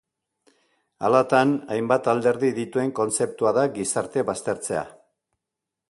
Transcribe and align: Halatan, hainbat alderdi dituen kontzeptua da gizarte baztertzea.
Halatan, 1.09 1.51
hainbat 1.75 2.09
alderdi 2.13 2.51
dituen 2.61 2.95
kontzeptua 3.01 3.55
da 3.59 3.67
gizarte 3.79 4.29
baztertzea. 4.33 4.85